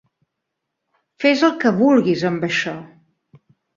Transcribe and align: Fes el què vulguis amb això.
Fes 1.25 1.43
el 1.49 1.53
què 1.65 1.73
vulguis 1.81 2.25
amb 2.31 2.49
això. 2.49 2.77